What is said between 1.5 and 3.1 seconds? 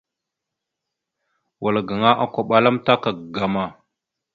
Wal gaŋa okombaláamətak